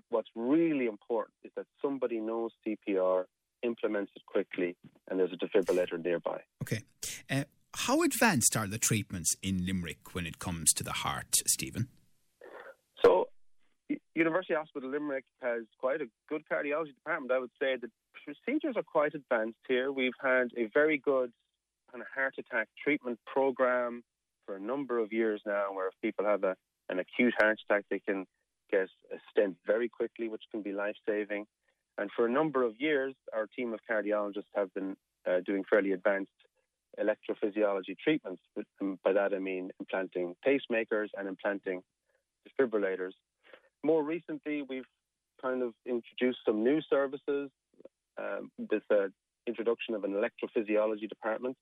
what's 0.08 0.30
really 0.34 0.86
important 0.86 1.34
is 1.44 1.52
that 1.56 1.66
somebody 1.80 2.18
knows 2.18 2.50
CPR, 2.66 3.24
implements 3.62 4.10
it 4.16 4.22
quickly, 4.26 4.76
and 5.08 5.20
there's 5.20 5.32
a 5.32 5.36
defibrillator 5.36 6.02
nearby. 6.02 6.40
Okay. 6.62 6.82
Uh, 7.30 7.44
how 7.74 8.02
advanced 8.02 8.56
are 8.56 8.66
the 8.66 8.78
treatments 8.78 9.36
in 9.42 9.64
Limerick 9.64 10.14
when 10.14 10.26
it 10.26 10.38
comes 10.38 10.72
to 10.74 10.82
the 10.82 10.92
heart, 10.92 11.42
Stephen? 11.46 11.88
University 14.22 14.54
Hospital 14.54 14.88
Limerick 14.88 15.24
has 15.42 15.62
quite 15.78 16.00
a 16.00 16.06
good 16.28 16.42
cardiology 16.50 16.94
department. 16.94 17.32
I 17.32 17.40
would 17.40 17.50
say 17.60 17.76
the 17.76 17.90
procedures 18.24 18.76
are 18.76 18.82
quite 18.84 19.14
advanced 19.14 19.58
here. 19.66 19.90
We've 19.90 20.20
had 20.20 20.48
a 20.56 20.70
very 20.72 20.98
good 20.98 21.32
kind 21.90 22.02
of 22.02 22.08
heart 22.14 22.34
attack 22.38 22.68
treatment 22.82 23.18
program 23.26 24.02
for 24.46 24.54
a 24.54 24.60
number 24.60 24.98
of 24.98 25.12
years 25.12 25.40
now, 25.44 25.72
where 25.72 25.88
if 25.88 25.94
people 26.00 26.24
have 26.24 26.44
a, 26.44 26.54
an 26.88 27.00
acute 27.00 27.34
heart 27.38 27.58
attack, 27.68 27.84
they 27.90 27.98
can 27.98 28.26
get 28.70 28.88
a 29.12 29.18
stent 29.30 29.56
very 29.66 29.88
quickly, 29.88 30.28
which 30.28 30.44
can 30.52 30.62
be 30.62 30.72
life 30.72 30.96
saving. 31.08 31.46
And 31.98 32.08
for 32.14 32.24
a 32.26 32.30
number 32.30 32.62
of 32.62 32.74
years, 32.78 33.14
our 33.34 33.46
team 33.56 33.74
of 33.74 33.80
cardiologists 33.90 34.52
have 34.54 34.72
been 34.72 34.96
uh, 35.28 35.40
doing 35.44 35.64
fairly 35.68 35.92
advanced 35.92 36.30
electrophysiology 36.98 37.96
treatments. 38.02 38.42
And 38.80 38.98
by 39.02 39.12
that 39.14 39.34
I 39.34 39.38
mean 39.38 39.70
implanting 39.80 40.34
pacemakers 40.46 41.08
and 41.16 41.26
implanting 41.28 41.82
defibrillators. 42.48 43.12
More 43.84 44.02
recently, 44.02 44.62
we've 44.62 44.86
kind 45.40 45.62
of 45.62 45.74
introduced 45.86 46.38
some 46.46 46.62
new 46.62 46.80
services 46.88 47.50
um, 48.18 48.50
with 48.58 48.82
the 48.88 49.12
introduction 49.46 49.94
of 49.94 50.04
an 50.04 50.12
electrophysiology 50.12 51.08
department. 51.08 51.56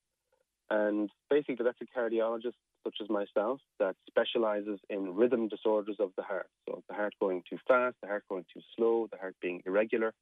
And 0.69 1.11
basically, 1.29 1.65
that's 1.65 1.79
a 1.81 1.99
cardiologist 1.99 2.55
such 2.85 2.97
as 3.03 3.09
myself 3.09 3.61
that 3.79 3.97
specializes 4.09 4.79
in 4.89 5.15
rhythm 5.15 5.49
disorders 5.49 5.97
of 5.99 6.11
the 6.17 6.23
heart. 6.23 6.49
So, 6.69 6.83
the 6.89 6.95
heart 6.95 7.15
going 7.21 7.43
too 7.49 7.59
fast, 7.67 7.97
the 8.03 8.09
heart 8.09 8.25
going 8.29 8.45
too 8.53 8.61
slow, 8.77 9.09
the 9.11 9.19
heart 9.19 9.35
being 9.43 9.63
irregular, 9.67 10.13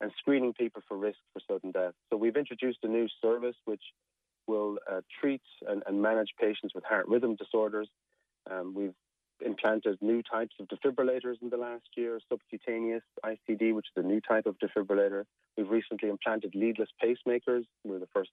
and 0.00 0.10
screening 0.18 0.54
people 0.54 0.82
for 0.88 0.96
risk 0.96 1.18
for 1.32 1.40
sudden 1.48 1.70
death. 1.70 1.92
So, 2.10 2.16
we've 2.16 2.36
introduced 2.36 2.78
a 2.82 2.88
new 2.88 3.06
service 3.22 3.56
which 3.64 3.82
will 4.48 4.78
uh, 4.90 5.00
treat 5.20 5.42
and, 5.68 5.82
and, 5.86 6.00
manage 6.00 6.30
patients 6.40 6.72
with 6.74 6.84
heart 6.84 7.08
rhythm 7.08 7.34
disorders. 7.36 7.88
Um, 8.50 8.74
we've 8.74 8.94
implanted 9.44 9.98
new 10.00 10.22
types 10.22 10.54
of 10.60 10.68
defibrillators 10.68 11.40
in 11.42 11.50
the 11.50 11.56
last 11.56 11.84
year, 11.96 12.18
subcutaneous 12.28 13.02
ICD, 13.24 13.74
which 13.74 13.86
is 13.96 14.04
a 14.04 14.06
new 14.06 14.20
type 14.20 14.46
of 14.46 14.56
defibrillator. 14.58 15.24
We've 15.56 15.68
recently 15.68 16.08
implanted 16.08 16.54
leadless 16.54 16.88
pacemakers. 17.02 17.64
We're 17.84 17.98
the 17.98 18.08
first 18.12 18.30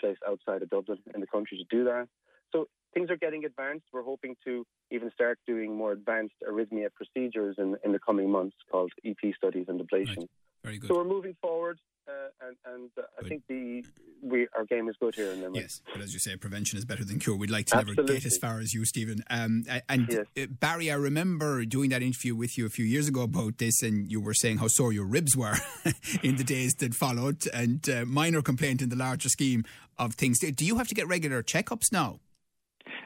place 0.00 0.16
outside 0.28 0.62
of 0.62 0.70
Dublin 0.70 0.98
in 1.14 1.20
the 1.20 1.26
country 1.26 1.58
to 1.58 1.76
do 1.76 1.84
that. 1.84 2.08
So 2.52 2.68
things 2.94 3.10
are 3.10 3.16
getting 3.16 3.44
advanced. 3.44 3.86
We're 3.92 4.02
hoping 4.02 4.36
to 4.44 4.64
even 4.90 5.10
start 5.12 5.38
doing 5.46 5.76
more 5.76 5.92
advanced 5.92 6.34
arrhythmia 6.48 6.88
procedures 6.94 7.56
in, 7.58 7.76
in 7.84 7.92
the 7.92 7.98
coming 7.98 8.30
months 8.30 8.56
called 8.70 8.92
EP 9.04 9.34
studies 9.36 9.66
and 9.68 9.80
ablation. 9.80 10.18
Right. 10.18 10.30
Very 10.66 10.78
good. 10.78 10.88
So 10.88 10.96
we're 10.96 11.04
moving 11.04 11.36
forward. 11.40 11.78
Uh, 12.08 12.46
and, 12.46 12.56
and 12.74 12.90
uh, 12.98 13.02
I 13.20 13.28
think 13.28 13.42
the 13.48 13.84
we 14.22 14.46
our 14.56 14.64
game 14.64 14.88
is 14.88 14.96
good 15.00 15.14
here. 15.14 15.32
In 15.32 15.54
yes, 15.54 15.80
but 15.92 16.02
as 16.02 16.12
you 16.12 16.20
say, 16.20 16.36
prevention 16.36 16.78
is 16.78 16.84
better 16.84 17.04
than 17.04 17.18
cure. 17.18 17.36
We'd 17.36 17.50
like 17.50 17.66
to 17.66 17.76
Absolutely. 17.76 18.04
never 18.04 18.14
get 18.14 18.26
as 18.26 18.38
far 18.38 18.60
as 18.60 18.74
you, 18.74 18.84
Stephen. 18.84 19.24
Um, 19.28 19.64
and 19.88 20.08
yes. 20.08 20.26
Uh, 20.36 20.46
Barry, 20.60 20.90
I 20.90 20.94
remember 20.94 21.64
doing 21.64 21.90
that 21.90 22.02
interview 22.02 22.36
with 22.36 22.56
you 22.56 22.66
a 22.66 22.68
few 22.68 22.84
years 22.84 23.08
ago 23.08 23.22
about 23.22 23.58
this, 23.58 23.82
and 23.82 24.10
you 24.10 24.20
were 24.20 24.34
saying 24.34 24.58
how 24.58 24.68
sore 24.68 24.92
your 24.92 25.04
ribs 25.04 25.36
were 25.36 25.56
in 26.22 26.36
the 26.36 26.44
days 26.44 26.74
that 26.74 26.94
followed, 26.94 27.46
and 27.52 27.88
uh, 27.88 28.04
minor 28.04 28.42
complaint 28.42 28.82
in 28.82 28.88
the 28.88 28.96
larger 28.96 29.28
scheme 29.28 29.64
of 29.98 30.14
things. 30.14 30.38
Do 30.38 30.64
you 30.64 30.78
have 30.78 30.88
to 30.88 30.94
get 30.94 31.08
regular 31.08 31.42
checkups 31.42 31.90
now? 31.92 32.20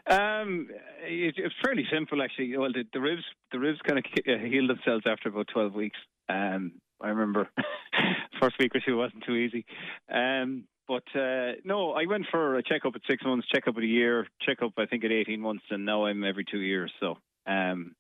Um, 0.07 0.69
it, 1.05 1.35
it's 1.39 1.55
fairly 1.65 1.87
simple, 1.91 2.23
actually. 2.23 2.55
Well, 2.57 2.73
the, 2.73 2.85
the 2.93 3.01
ribs, 3.01 3.23
the 3.53 3.59
ribs 3.59 3.79
kind 3.87 3.99
of 3.99 4.05
heal 4.43 4.67
themselves 4.67 5.05
after 5.07 5.31
about 5.31 5.49
twelve 5.49 5.75
weeks. 5.75 5.99
Um, 6.29 6.73
I 7.01 7.09
remember 7.09 7.49
first 8.41 8.57
week 8.59 8.75
or 8.75 8.81
two 8.85 8.97
wasn't 8.97 9.25
too 9.25 9.35
easy. 9.35 9.65
Um, 10.13 10.65
but 10.89 11.05
uh, 11.15 11.53
no, 11.65 11.93
I 11.93 12.07
went 12.07 12.27
for 12.31 12.57
a 12.57 12.63
checkup 12.63 12.97
at 12.97 13.03
six 13.09 13.25
months, 13.25 13.47
checkup 13.55 13.77
at 13.77 13.83
a 13.83 13.87
year, 13.87 14.27
checkup 14.41 14.73
I 14.77 14.87
think 14.87 15.05
at 15.05 15.13
eighteen 15.13 15.41
months, 15.41 15.65
and 15.71 15.85
now 15.85 16.07
I'm 16.07 16.25
every 16.25 16.45
two 16.45 16.61
years. 16.61 16.93
So 16.99 17.17
um, 17.47 17.95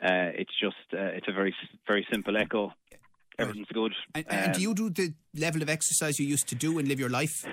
uh, 0.00 0.30
it's 0.38 0.52
just 0.60 0.76
uh, 0.92 1.10
it's 1.16 1.26
a 1.28 1.32
very 1.32 1.54
very 1.86 2.06
simple 2.12 2.36
echo. 2.36 2.72
Everything's 3.36 3.66
good. 3.72 3.92
And, 4.14 4.24
and 4.28 4.46
um, 4.46 4.52
do 4.52 4.60
you 4.60 4.74
do 4.74 4.90
the 4.90 5.12
level 5.34 5.62
of 5.62 5.68
exercise 5.68 6.20
you 6.20 6.26
used 6.26 6.46
to 6.48 6.54
do 6.54 6.78
and 6.78 6.86
live 6.86 7.00
your 7.00 7.10
life? 7.10 7.44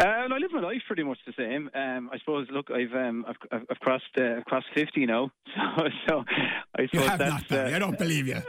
Uh, 0.00 0.04
I 0.04 0.38
live 0.38 0.50
my 0.52 0.60
life 0.60 0.80
pretty 0.86 1.02
much 1.02 1.18
the 1.26 1.34
same. 1.36 1.70
Um, 1.74 2.08
I 2.10 2.18
suppose. 2.18 2.46
Look, 2.50 2.70
I've 2.70 2.94
um, 2.94 3.26
I've, 3.28 3.36
I've 3.70 3.80
crossed 3.80 4.16
uh, 4.16 4.40
crossed 4.46 4.68
fifty 4.74 5.04
now, 5.04 5.30
so 5.76 5.84
so 6.08 6.24
I 6.74 6.86
suppose 6.86 6.90
you 6.92 7.00
have 7.00 7.18
that's. 7.18 7.50
Not, 7.50 7.72
uh, 7.72 7.76
I 7.76 7.78
don't 7.78 7.98
believe 7.98 8.26
you. 8.26 8.40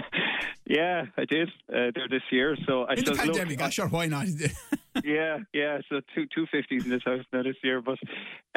yeah, 0.66 1.04
I 1.18 1.24
did 1.26 1.48
uh, 1.68 1.90
there 1.94 2.08
this 2.08 2.22
year. 2.30 2.56
So 2.66 2.84
I 2.84 2.94
in 2.94 3.04
the 3.04 3.12
pandemic, 3.12 3.60
look, 3.60 3.72
sure, 3.72 3.88
why 3.88 4.06
not? 4.06 4.26
yeah, 5.04 5.38
yeah. 5.52 5.78
So 5.90 6.00
two 6.14 6.26
two 6.34 6.46
fifties 6.50 6.82
in 6.84 6.90
this 6.90 7.02
house 7.04 7.24
now 7.32 7.42
this 7.42 7.56
year. 7.62 7.82
But 7.82 7.98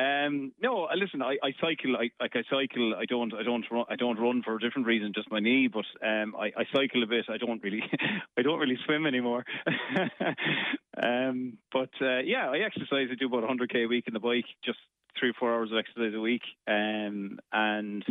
um, 0.02 0.54
no, 0.62 0.86
uh, 0.86 0.96
listen, 0.96 1.22
I, 1.22 1.38
I 1.44 1.52
cycle. 1.60 1.98
I 1.98 2.10
like 2.22 2.36
I 2.36 2.44
cycle. 2.50 2.96
I 2.96 3.06
don't. 3.06 3.34
I 3.34 3.44
don't. 3.44 3.66
Run, 3.70 3.86
I 3.90 3.96
don't 3.98 4.18
run 4.20 4.42
for 4.44 4.56
a 4.56 4.60
different 4.60 4.88
reason, 4.88 5.12
just 5.14 5.30
my 5.30 5.40
knee. 5.40 5.68
But 5.68 5.86
um, 6.08 6.36
I, 6.36 6.48
I 6.58 6.64
cycle 6.74 7.04
a 7.04 7.08
bit. 7.08 7.26
I 7.30 7.38
don't 7.38 7.62
really. 7.62 7.84
I 8.38 8.42
don't 8.42 8.60
really 8.60 8.78
swim 8.86 9.06
anymore. 9.06 9.46
um, 11.04 11.58
but 11.72 11.90
uh, 12.02 12.20
yeah 12.20 12.50
I 12.50 12.60
exercise. 12.60 13.10
I 13.12 13.16
do 13.20 13.28
about 13.28 13.44
100k 13.44 13.84
a 13.84 13.88
week 13.88 14.06
in 14.08 14.14
the 14.14 14.20
bike, 14.22 14.46
just 14.64 14.80
three 15.20 15.32
or 15.32 15.36
four 15.40 15.54
hours 15.54 15.72
of 15.72 15.78
exercise 15.78 16.14
a 16.16 16.22
week, 16.22 16.44
um, 16.68 17.40
and 17.52 18.06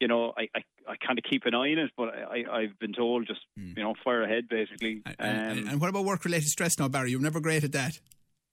you 0.00 0.08
know, 0.08 0.32
I, 0.36 0.48
I, 0.54 0.60
I 0.88 0.96
kind 1.06 1.18
of 1.18 1.24
keep 1.28 1.46
an 1.46 1.54
eye 1.54 1.72
on 1.72 1.78
it, 1.78 1.90
but 1.96 2.08
I, 2.08 2.44
I've 2.50 2.78
been 2.78 2.92
told 2.92 3.26
just, 3.26 3.40
mm. 3.58 3.76
you 3.76 3.82
know, 3.82 3.94
fire 4.04 4.22
ahead 4.22 4.48
basically. 4.48 5.02
Um, 5.06 5.14
and, 5.18 5.68
and, 5.68 5.80
what 5.80 5.90
about 5.90 6.04
work 6.04 6.24
related 6.24 6.48
stress 6.48 6.78
now, 6.78 6.88
Barry? 6.88 7.10
You're 7.10 7.20
never 7.20 7.40
great 7.40 7.64
at 7.64 7.72
that. 7.72 7.98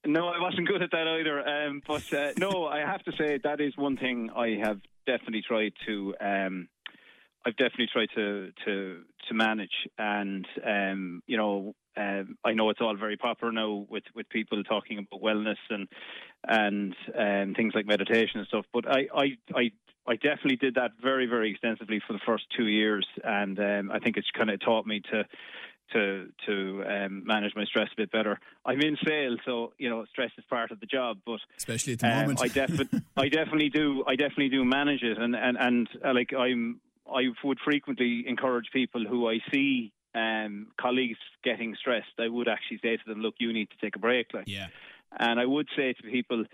No, 0.05 0.27
I 0.27 0.39
wasn't 0.39 0.67
good 0.67 0.81
at 0.81 0.91
that 0.91 1.07
either. 1.07 1.47
Um, 1.47 1.81
but 1.87 2.11
uh, 2.13 2.31
no, 2.37 2.65
I 2.65 2.79
have 2.79 3.03
to 3.03 3.11
say 3.17 3.39
that 3.43 3.61
is 3.61 3.75
one 3.75 3.97
thing 3.97 4.29
I 4.35 4.59
have 4.63 4.79
definitely 5.05 5.43
tried 5.47 5.73
to. 5.85 6.15
Um, 6.19 6.67
I've 7.45 7.57
definitely 7.57 7.89
tried 7.91 8.09
to 8.15 8.51
to 8.65 9.01
to 9.27 9.33
manage, 9.33 9.87
and 9.97 10.47
um, 10.65 11.23
you 11.25 11.37
know, 11.37 11.73
um, 11.97 12.37
I 12.45 12.53
know 12.53 12.69
it's 12.69 12.81
all 12.81 12.95
very 12.95 13.17
popular 13.17 13.51
now 13.51 13.85
with, 13.89 14.03
with 14.15 14.29
people 14.29 14.63
talking 14.63 14.99
about 14.99 15.21
wellness 15.21 15.57
and 15.69 15.87
and 16.47 16.95
um, 17.17 17.53
things 17.55 17.73
like 17.75 17.85
meditation 17.85 18.39
and 18.39 18.47
stuff. 18.47 18.65
But 18.73 18.85
I, 18.87 19.07
I 19.13 19.25
I 19.55 19.71
I 20.11 20.15
definitely 20.15 20.57
did 20.57 20.75
that 20.75 20.91
very 21.01 21.25
very 21.25 21.51
extensively 21.51 22.01
for 22.05 22.13
the 22.13 22.19
first 22.25 22.45
two 22.55 22.67
years, 22.67 23.07
and 23.23 23.57
um, 23.59 23.91
I 23.91 23.99
think 23.99 24.17
it's 24.17 24.29
kind 24.31 24.49
of 24.49 24.59
taught 24.59 24.85
me 24.85 25.01
to 25.11 25.25
to 25.93 26.27
to 26.45 26.83
um, 26.87 27.23
manage 27.25 27.55
my 27.55 27.65
stress 27.65 27.87
a 27.93 27.95
bit 27.95 28.11
better. 28.11 28.39
I'm 28.65 28.81
in 28.81 28.97
sales, 29.05 29.39
so 29.45 29.73
you 29.77 29.89
know 29.89 30.05
stress 30.11 30.31
is 30.37 30.43
part 30.49 30.71
of 30.71 30.79
the 30.79 30.85
job. 30.85 31.19
But 31.25 31.39
especially 31.57 31.93
at 31.93 31.99
the 31.99 32.11
um, 32.11 32.19
moment, 32.21 32.41
I 32.41 32.47
definitely 32.47 33.01
I 33.15 33.29
definitely 33.29 33.69
do 33.69 34.03
I 34.05 34.15
definitely 34.15 34.49
do 34.49 34.65
manage 34.65 35.03
it, 35.03 35.17
and 35.17 35.35
and 35.35 35.57
and 35.57 35.89
uh, 36.03 36.13
like 36.13 36.33
I'm 36.33 36.81
I 37.09 37.29
would 37.43 37.59
frequently 37.63 38.25
encourage 38.27 38.65
people 38.71 39.05
who 39.05 39.29
I 39.29 39.39
see 39.51 39.93
um, 40.13 40.67
colleagues 40.79 41.19
getting 41.43 41.75
stressed, 41.75 42.19
I 42.19 42.27
would 42.27 42.47
actually 42.47 42.79
say 42.83 42.97
to 42.97 43.03
them, 43.07 43.21
"Look, 43.21 43.35
you 43.39 43.53
need 43.53 43.69
to 43.69 43.77
take 43.81 43.95
a 43.95 43.99
break." 43.99 44.33
Like, 44.33 44.47
yeah. 44.47 44.67
And 45.17 45.39
I 45.39 45.45
would 45.45 45.67
say 45.75 45.93
to 45.93 46.03
people, 46.03 46.45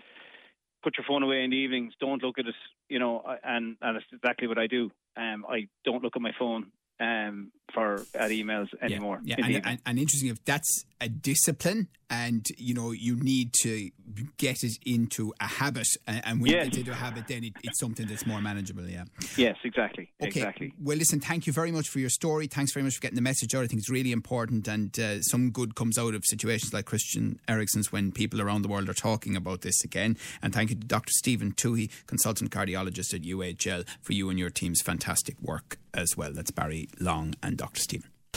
put 0.82 0.96
your 0.96 1.04
phone 1.06 1.22
away 1.22 1.44
in 1.44 1.50
the 1.50 1.56
evenings. 1.56 1.94
Don't 2.00 2.22
look 2.22 2.38
at 2.38 2.46
it. 2.46 2.54
You 2.88 2.98
know, 2.98 3.22
and 3.44 3.76
and 3.82 3.96
that's 3.96 4.06
exactly 4.12 4.48
what 4.48 4.58
I 4.58 4.66
do. 4.66 4.90
Um, 5.16 5.44
I 5.48 5.68
don't 5.84 6.02
look 6.02 6.16
at 6.16 6.22
my 6.22 6.32
phone 6.38 6.70
um, 7.00 7.52
for 7.72 8.04
at 8.14 8.30
emails 8.30 8.68
anymore. 8.80 9.20
Yeah, 9.22 9.36
yeah. 9.38 9.44
And, 9.46 9.66
and, 9.66 9.78
and, 9.86 9.98
interesting 9.98 10.30
if 10.30 10.44
that's 10.44 10.84
a 11.00 11.08
discipline, 11.08 11.88
and 12.10 12.46
you 12.56 12.74
know 12.74 12.90
you 12.90 13.16
need 13.16 13.52
to 13.52 13.90
get 14.38 14.62
it 14.62 14.78
into 14.84 15.32
a 15.40 15.46
habit, 15.46 15.86
and 16.06 16.40
when 16.40 16.50
yes. 16.50 16.64
you 16.64 16.70
get 16.70 16.78
into 16.80 16.92
a 16.92 16.94
habit, 16.94 17.28
then 17.28 17.44
it, 17.44 17.52
it's 17.62 17.78
something 17.78 18.06
that's 18.06 18.26
more 18.26 18.40
manageable. 18.40 18.86
Yeah. 18.88 19.04
Yes, 19.36 19.56
exactly. 19.64 20.10
Okay. 20.20 20.28
Exactly. 20.28 20.74
Well, 20.80 20.96
listen. 20.96 21.20
Thank 21.20 21.46
you 21.46 21.52
very 21.52 21.70
much 21.70 21.88
for 21.88 21.98
your 21.98 22.10
story. 22.10 22.46
Thanks 22.46 22.72
very 22.72 22.82
much 22.82 22.94
for 22.94 23.00
getting 23.00 23.16
the 23.16 23.22
message 23.22 23.54
out. 23.54 23.64
I 23.64 23.66
think 23.66 23.80
it's 23.80 23.90
really 23.90 24.12
important, 24.12 24.66
and 24.68 24.98
uh, 24.98 25.20
some 25.22 25.50
good 25.50 25.74
comes 25.74 25.98
out 25.98 26.14
of 26.14 26.24
situations 26.24 26.72
like 26.72 26.86
Christian 26.86 27.40
Eriksen's 27.48 27.92
when 27.92 28.12
people 28.12 28.40
around 28.40 28.62
the 28.62 28.68
world 28.68 28.88
are 28.88 28.94
talking 28.94 29.36
about 29.36 29.60
this 29.60 29.84
again. 29.84 30.16
And 30.42 30.54
thank 30.54 30.70
you 30.70 30.76
to 30.76 30.86
Dr. 30.86 31.12
Stephen 31.12 31.52
Toohey, 31.52 31.90
consultant 32.06 32.50
cardiologist 32.50 33.14
at 33.14 33.22
UHL, 33.22 33.86
for 34.02 34.12
you 34.12 34.30
and 34.30 34.38
your 34.38 34.50
team's 34.50 34.80
fantastic 34.82 35.40
work 35.40 35.78
as 35.94 36.16
well. 36.16 36.32
That's 36.32 36.50
Barry 36.50 36.88
Long 36.98 37.34
and 37.42 37.56
Dr. 37.56 37.80
Stephen. 37.80 38.10